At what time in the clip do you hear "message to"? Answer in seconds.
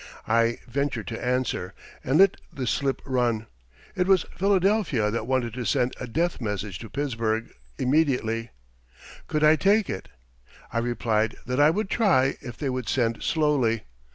6.41-6.89